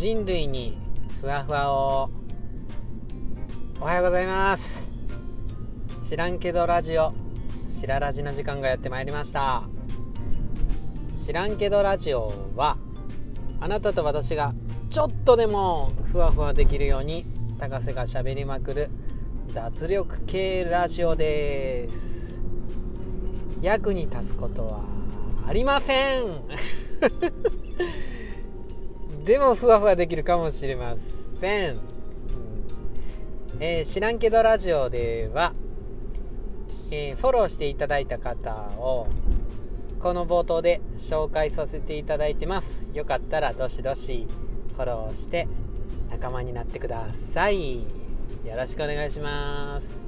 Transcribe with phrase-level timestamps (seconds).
[0.00, 0.78] 人類に
[1.20, 2.10] ふわふわを。
[3.82, 4.88] おはようございます。
[6.00, 7.12] 知らんけどラジオ。
[7.68, 9.64] しらラジの時間がやってまいりました。
[11.18, 12.78] 知らんけどラジオは
[13.60, 14.54] あなたと私が
[14.88, 17.26] ちょっとでもふわふわできるように
[17.58, 18.88] 高瀬がしゃべりまくる
[19.52, 22.40] 脱力系ラジオです。
[23.60, 24.80] 役に立つことは
[25.46, 26.22] ありません。
[29.24, 31.78] でもふわふわできるかもしれません、
[33.60, 35.52] えー、知らんけどラジオでは、
[36.90, 39.08] えー、フォローしていただいた方を
[39.98, 42.86] この冒頭で紹介させていただいてます。
[42.94, 44.26] よかったらどしどし
[44.74, 45.46] フォローして
[46.10, 47.80] 仲間になってください。
[47.80, 47.86] よ
[48.56, 50.06] ろしくお願いします。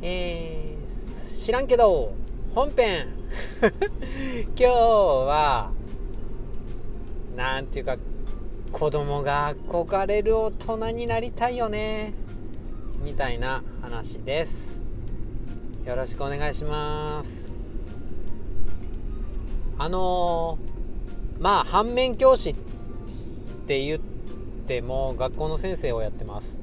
[0.00, 2.12] えー、知らんけど
[2.54, 3.08] 本編。
[4.56, 5.72] 今日は
[7.38, 7.96] なんていうか
[8.72, 12.12] 子供が憧れる大人になりたいよね。
[13.04, 14.80] みたいな話です。
[15.86, 17.54] よろしくお願いします。
[19.78, 22.54] あのー、まあ反面教師っ
[23.68, 24.00] て言っ
[24.66, 26.60] ても学校の先生をやってます。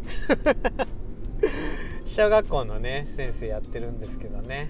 [2.06, 4.70] 小学校のね先生やってるんですけどね。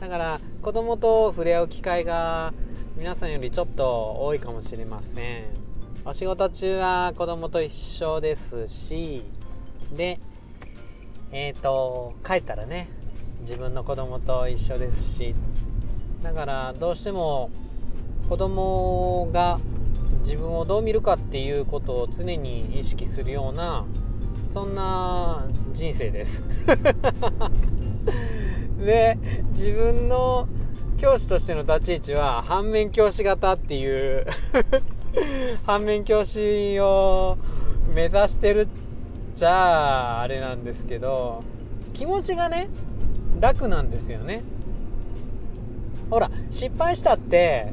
[0.00, 2.52] だから子供と触れ合う機会が
[2.98, 5.44] 皆さんよりちょっと多いかもしれません。
[6.06, 9.22] お仕事中は子供と一緒ですし
[9.94, 10.18] で
[11.30, 12.88] えっ、ー、と帰ったらね
[13.40, 15.34] 自分の子供と一緒ですし
[16.22, 17.50] だからどうしても
[18.30, 19.60] 子供が
[20.20, 23.84] 自分をどう見るかっていうことを常に意識するような
[24.54, 26.44] そんな人生です。
[28.80, 29.18] で
[29.50, 30.48] 自分の
[30.98, 34.26] 教師としての立ち位置は反面教師型っていう
[35.66, 37.36] 反面教師を
[37.94, 38.68] 目指してるっ
[39.34, 41.44] ちゃあれなんですけど
[41.92, 42.68] 気持ちがね
[43.40, 44.42] 楽なんですよね。
[46.08, 47.72] ほら失敗したって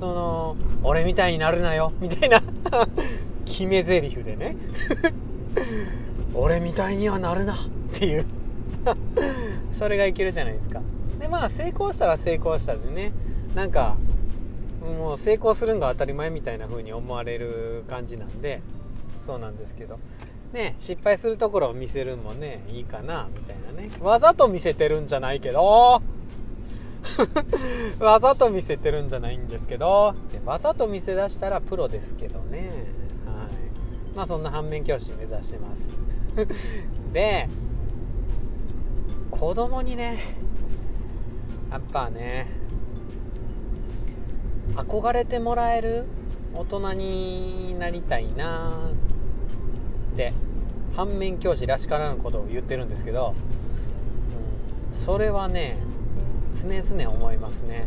[0.00, 2.40] その俺みたいになるなよみたいな
[3.44, 4.56] 決め台詞でね。
[6.34, 7.58] 俺みたいにはなるなっ
[7.92, 8.26] ていう。
[9.72, 10.80] それがいけるじゃないですか。
[11.20, 13.12] でまあ成功したら成功したでね。
[13.54, 13.96] なんか
[14.80, 18.62] もう成功するんが当たり前みたいな風に思われる感じなんで
[19.26, 19.98] そうなんですけど。
[20.52, 23.90] ね失敗するところを見せるのもねいいかなみたいなね。
[24.00, 26.02] わざと見せてるんじゃないけど。
[28.00, 30.14] わざと見せてるんじゃないんですけど。
[30.44, 32.70] わざと見せ出したらプロですけどね。
[33.26, 34.16] はい。
[34.16, 35.86] まあそんな反面教師目指してます。
[37.12, 37.48] で
[39.30, 40.18] 子供にね
[41.70, 42.46] やっぱね
[44.74, 46.06] 憧れてもらえる
[46.54, 48.90] 大人になりたいな
[50.12, 50.32] って
[50.96, 53.34] 反面教師らしからぬことを言ってるんですけど、
[54.90, 55.78] うん、それはね
[56.52, 57.86] 常々思いますね。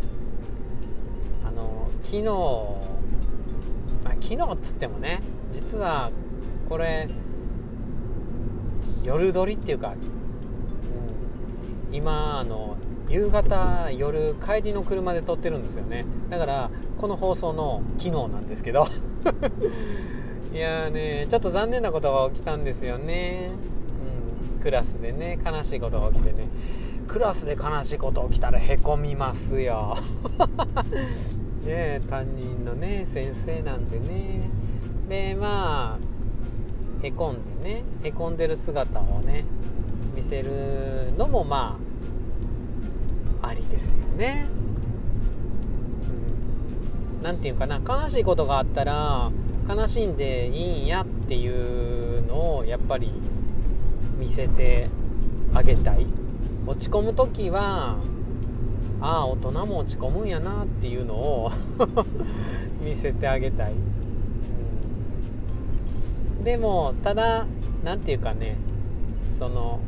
[1.45, 2.23] あの昨日、
[4.03, 5.19] まあ、昨日っつってもね
[5.51, 6.11] 実は
[6.69, 7.09] これ
[9.03, 9.93] 夜撮りっていうか、
[11.89, 12.77] うん、今あの
[13.13, 16.03] 夕方夜帰りの車で撮ってるんですよね。
[16.31, 18.87] だからこの放送の昨日なんですけど。
[20.51, 23.49] いやーねちょっと残念なことが起きたんですよね、
[24.55, 26.47] うん、クラスでね悲しいことが起きてね。
[27.07, 29.95] クラスで悲しいこと起きたらへこみますよ。
[31.63, 34.49] ね担任のね先生なんでね。
[35.07, 39.45] でまあへこんでねへこんでる姿をね
[40.15, 41.92] 見せるのもまあ
[43.69, 44.47] ですよね。
[47.21, 49.31] 何、うん、て言うかな悲しいことがあったら
[49.67, 53.11] 悲しんでいいんやっていうのをやっぱり
[54.17, 54.87] 見せて
[55.53, 56.05] あげたい。
[56.65, 57.97] 落ち込む時は
[59.01, 61.51] ああ大人も落ち込むんやなっていうのを
[62.81, 63.73] 見せてあげたい、
[66.37, 67.45] うん、でもただ
[67.83, 68.55] 何て言うかね
[69.37, 69.81] その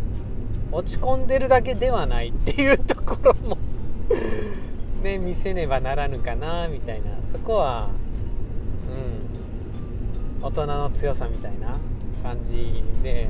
[0.76, 3.58] 落ち込んでるだけではないっていうところも
[5.04, 7.12] ね見せねばならぬかなみたいな。
[7.24, 7.90] そこは
[10.40, 10.46] うん。
[10.46, 11.78] 大人の強さみたいな
[12.22, 13.30] 感じで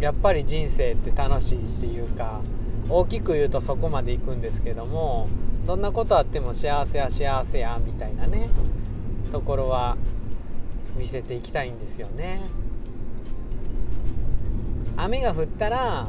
[0.00, 2.40] やっぱり人生って楽しいっていうか
[2.90, 5.28] 大きく言うとそこまで行くんですけども
[5.66, 8.50] どんなことあっても幸せや幸せやみたいなね
[9.32, 9.96] ところは
[10.96, 12.42] 見せていきたいんですよね。
[14.98, 16.08] 雨が降ったら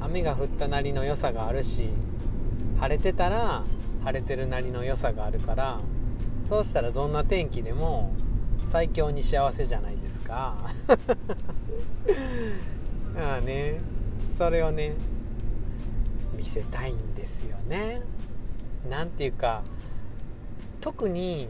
[0.00, 1.90] 雨が降ったなりの良さがあるし
[2.78, 3.64] 晴れてたら
[4.04, 5.80] 晴れてるなりの良さがあるから
[6.48, 8.12] そうしたらどんな天気でも
[8.66, 10.56] 最強に幸せじゃないですか。
[13.16, 13.80] あ あね
[14.36, 14.94] それをね
[16.36, 18.00] 見せたいんですよね。
[18.88, 19.62] なんていうか
[20.80, 21.48] 特に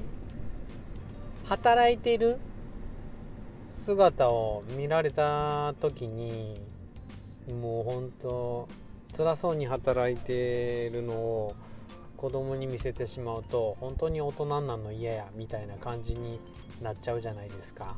[1.44, 2.38] 働いてる
[3.74, 6.60] 姿を見られた時に
[7.48, 8.68] もう本当
[9.16, 11.54] 辛そうに働いてるのを
[12.16, 16.38] 子供に見せてしまうと本当に大人になるの嫌やみたいな感じに
[16.82, 17.96] なっちゃうじゃないですか。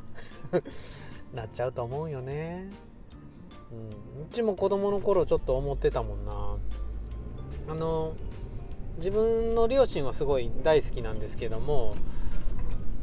[1.35, 2.69] なっちゃうと思うよね、
[4.17, 6.57] うん、うちも子供の頃ちょっと思ってたもんな。
[7.69, 8.13] あの
[8.97, 11.95] 自分の両親はすごい大好きなんですけども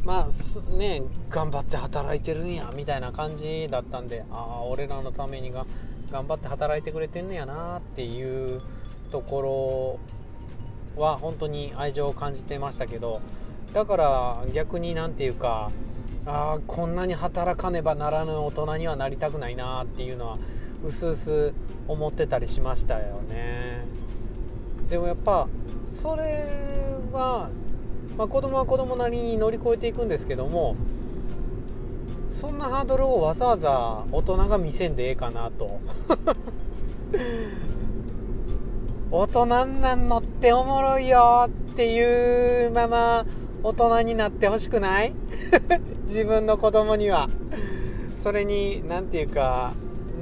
[0.03, 5.65] まあね頑張って働いてるんやみたいな感じだったんでああ俺らのためにが
[6.11, 8.61] 頑張って働いてくれてんねやなっていう
[9.11, 9.99] とこ
[10.95, 13.21] ろは本当に愛情を感じてましたけど
[13.73, 15.71] だから逆に何て言うか
[16.25, 20.37] ああこんなに働かねばならぬ大人にはなりたくないなっていうのは
[20.83, 21.53] うすうす
[21.87, 23.83] 思ってたりしましたよね。
[24.89, 25.47] でもやっぱ
[25.87, 26.47] それ
[27.11, 27.49] は、
[28.17, 30.75] まあ、子供は子供なりに乗り越えていくんですけども
[32.29, 35.79] そんなハードルをわざわざ大人が見せんでええかなと。
[39.11, 43.25] 大人になんのっておもろいよっていうまま
[43.63, 45.13] 大人になってほしくない？
[46.05, 47.27] 自分の子供には。
[48.15, 49.71] それに何て言うか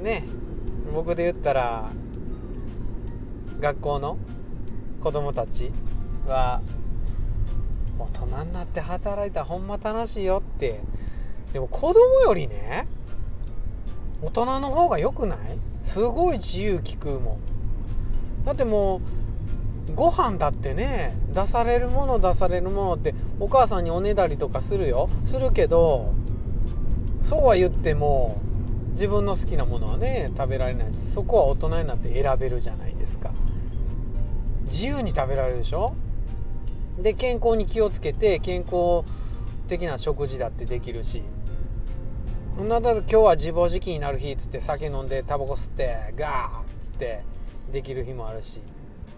[0.02, 0.24] ね
[0.94, 1.90] 僕で言ったら
[3.60, 4.16] 学校の
[5.02, 5.72] 子供たち
[6.24, 6.60] は
[7.98, 10.80] 大人になって働いたらほんま楽しいよって
[11.52, 12.86] でも子供よりね
[14.22, 15.38] 大人の方が良くない？
[15.84, 17.38] すごい自由利くも
[18.42, 18.44] ん。
[18.44, 19.00] だっても
[19.88, 25.08] うご飯だってね出されるもの出されるものってお母さんにおねだりとかするよ。
[25.24, 26.12] するけど
[27.22, 28.40] そうは言っても
[28.92, 33.30] 自分の好きなものはね食べられないしそこは大人になって選べるじゃないですか。
[34.64, 35.94] 自由に食べられるでしょ？
[36.98, 39.04] で健康に気をつけて健康
[39.68, 41.22] 的な食事だってできるし。
[42.58, 42.68] そん。
[42.68, 47.22] なだ今日は自暴自棄になる日っつって酒飲んでタバコ吸ってガーッつって
[47.70, 48.60] できる日もあるし。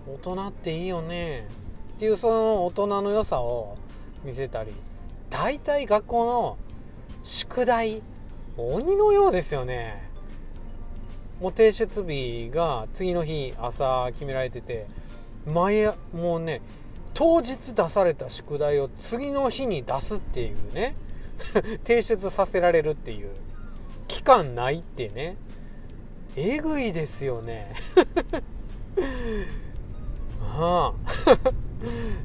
[0.07, 1.49] 大人っていいよね。
[1.95, 3.79] っていうその大人の良さを
[4.25, 4.73] 見せたり
[5.31, 6.59] 大体学校の
[7.23, 8.03] 宿題
[8.57, 10.11] 鬼のようですよね。
[11.41, 14.87] もう提出日が次の日朝決められてて
[15.47, 16.61] 毎もうね
[17.15, 20.95] 当日出された宿題を次の日に出すっていうね。
[21.87, 23.31] 提出させられるっていう。
[24.09, 25.37] 期間ないってね。
[26.37, 27.73] えぐいですよね。
[30.43, 31.01] ああ。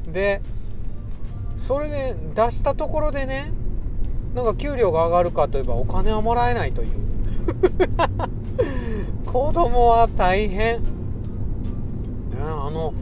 [0.11, 0.41] で
[1.57, 3.51] それで出したところでね
[4.33, 6.89] なんか給料が上がるかといえばお金はもらえないという。
[9.25, 10.79] 子供は大変。
[12.43, 12.93] あの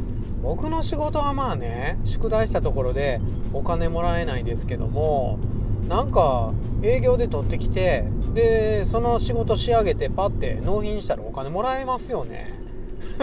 [0.42, 3.20] 僕の仕事はまあね宿題したところで
[3.54, 5.40] お金もらえないですけども
[5.88, 12.54] なんか営業で取ってきてでその仕事仕上げてパッて納品したらお金もらえますよね。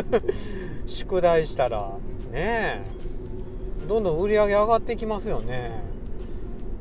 [0.86, 1.98] 宿題したら。
[2.30, 2.82] ねえ。
[3.88, 5.82] どんどん売り上げ上がってきますよね。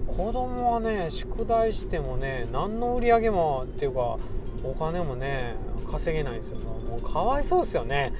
[0.06, 4.18] 子供はね宿題してもね何の売り上げもっていうか
[4.64, 5.56] お金もね
[5.90, 6.60] 稼げないんですよ。
[6.60, 8.14] もうかわいそうですよね。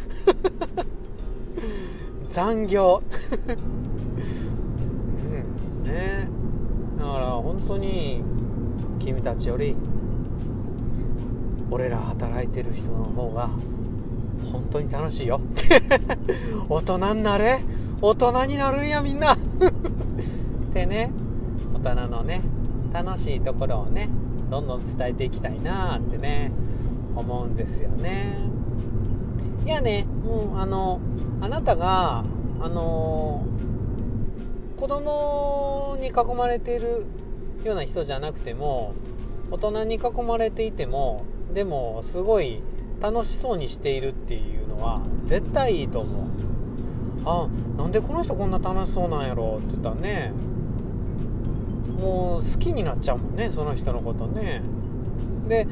[2.30, 3.04] 残業。
[5.84, 5.84] うん。
[5.84, 6.19] ねだ
[7.14, 8.22] から本当に
[9.00, 9.76] 君たちより
[11.72, 13.50] 俺ら働いてる人の方が
[14.52, 15.40] 本当に楽しいよ。
[16.68, 17.60] 大人になれ。
[18.02, 19.34] 大人になるんやみんな。
[19.36, 19.38] っ
[20.74, 21.12] てね
[21.74, 22.42] 大人のね
[22.92, 24.10] 楽しいところをね
[24.50, 26.52] どんどん伝えていきたいなってね
[27.16, 28.38] 思うんですよね。
[29.66, 31.00] いやねもうあの
[31.42, 32.24] あなたが
[32.62, 33.44] あの
[34.80, 37.06] 子供に囲まれている
[37.66, 38.94] ような人じゃなくても
[39.52, 42.62] 大人に囲まれていてもでもすごい
[43.02, 46.28] 楽しそうにしているっていうのは絶対いいと思う。
[47.26, 50.32] あなんでこの人こんな楽しそうなんやろって言ったらね
[52.02, 54.62] もう好きになっちゃうもんねその人のことね。
[55.48, 55.68] で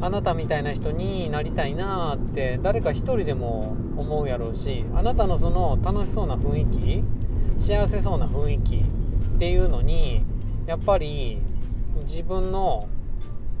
[0.00, 7.04] あなたみたいな人になりたいなって誰か一人でも思うやろうしあなたのその楽しそうな雰囲気
[7.62, 10.24] 幸せそうな雰囲気っていうのに
[10.66, 11.38] やっぱり
[12.00, 12.88] 自分の、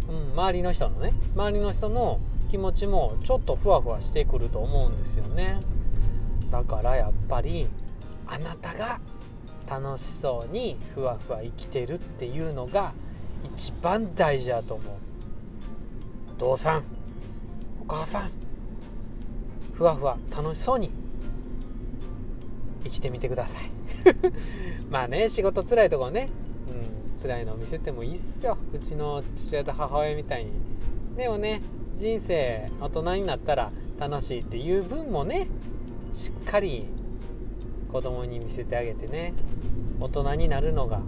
[0.08, 2.18] うん、周りの人のね周りの人の
[2.50, 5.60] 気持ちもちょっとふわふわしてくると思うんですよね。
[6.50, 7.68] だからやっぱり
[8.26, 9.00] あなたが
[9.70, 12.94] 楽しそうにふわふわ生きてるっていうのが
[13.54, 14.96] 一番大事だと思う。
[16.32, 16.82] お父さん
[17.80, 18.30] お母さん
[19.74, 20.90] ふわふわ楽しそうに
[22.82, 23.81] 生きてみてください。
[24.90, 26.28] まあね仕事辛いとこね、
[26.68, 28.58] うん、辛いのを見せてもいいっすよ。
[28.72, 30.52] うちの父親と母親みたいに。
[31.16, 31.60] でもね
[31.94, 35.46] 人生大人になったら楽しいっていう分もね
[36.12, 36.86] しっかり
[37.90, 39.32] 子供に見せてあげてね。
[40.00, 41.00] 大人になるのが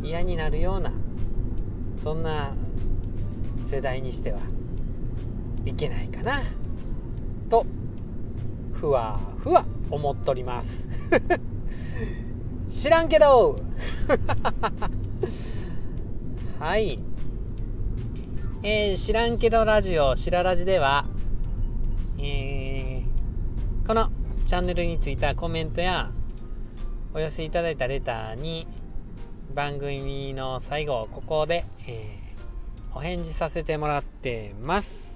[0.00, 0.92] 嫌になるような
[1.96, 2.54] そんな
[3.64, 4.38] 世代にしては
[5.64, 6.42] いけないかな。
[7.50, 7.66] と
[8.72, 10.88] ふわふわ思っとります。
[12.68, 13.58] 知らんけど。
[16.58, 16.98] はい。
[18.62, 21.06] えー、知らんけどラジオしらラジでは
[22.18, 24.10] えー、この
[24.44, 26.10] チャンネルについたコメントや
[27.14, 28.66] お寄せいただいたレターに
[29.54, 35.12] 番組の最後ここで、えー、お返事させてもらってます。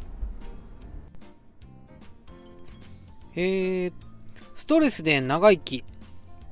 [3.35, 3.93] えー、
[4.55, 5.85] ストレスで長生き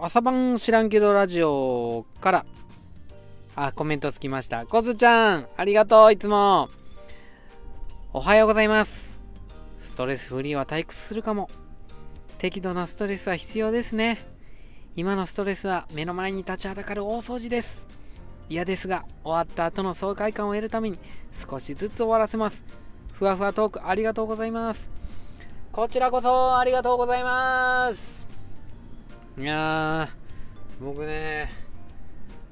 [0.03, 2.47] 朝晩知らんけどラジオから
[3.55, 4.65] あコメントつきました。
[4.65, 6.71] コズちゃんありがとういつも。
[8.15, 9.21] おはようございます。
[9.83, 11.51] ストレスフリーは退屈するかも。
[12.39, 14.25] 適度なストレスは必要ですね。
[14.97, 17.83] 今のストレスは目の前に立ちはだかる大掃除です。
[18.49, 20.99] 嫌ですが終わった後の爽快感を得るために
[21.47, 22.63] 少しずつ終わらせます。
[23.13, 24.89] ふわふわトークありがとうございます。
[25.71, 28.20] こちらこそありがとうございます。
[29.39, 30.09] いや
[30.81, 31.51] 僕ね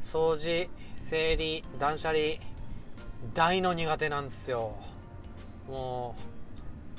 [0.03, 2.19] 掃除整理断捨離
[3.35, 4.77] 大の苦手なんですよ。
[5.69, 6.15] も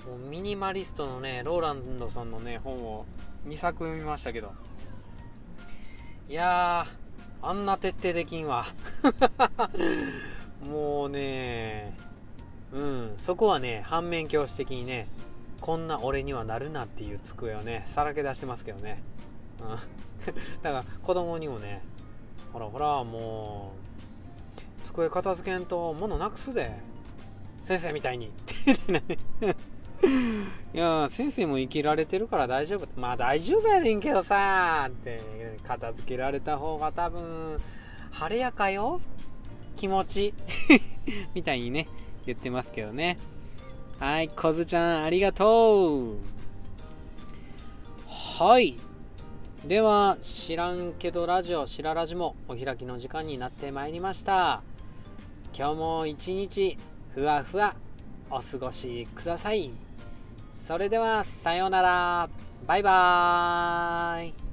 [0.05, 3.05] うもうミニマリストのねローランドさんのね本を
[3.47, 4.51] 2作見ましたけど。
[6.27, 6.85] いや
[7.41, 8.65] あんな徹底できんわ。
[10.61, 11.97] もうね
[12.73, 15.07] うんそこはね反面教師的にね
[15.61, 19.01] こんな俺にはなるなっていう机をねさらけ出してますけどね。
[20.61, 21.81] だから子供にもね
[22.53, 23.73] ほらほらも
[24.83, 26.71] う机片付けんと物なくすで。
[27.69, 28.29] 先生みたいに。
[28.29, 28.71] っ て
[30.73, 32.87] いや先生も生きられてるから大丈夫。
[32.99, 35.21] まあ大丈夫やねんけどさって
[35.63, 37.57] 片付けられた方が多分
[38.09, 39.01] 晴れやかよ。
[39.77, 40.33] 気持ち。
[41.35, 41.87] みたいにね
[42.25, 43.17] 言ってますけどね。
[43.99, 46.17] はいこずちゃんありがとう。
[48.07, 48.79] はい。
[49.65, 54.61] では知らんけどラジオしらラジもお開きの時間になってまいりました。
[55.53, 56.77] 今日も一日
[57.13, 57.75] ふわふわ
[58.31, 59.69] お過ごしください。
[60.53, 62.29] それではさようなら。
[62.65, 64.48] バイバーイ。